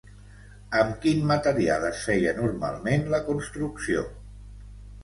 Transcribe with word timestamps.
Amb 0.79 0.95
quin 1.03 1.21
material 1.33 1.87
es 1.91 2.01
feia 2.09 2.35
normalment 2.41 3.07
la 3.17 3.25
construcció? 3.31 4.09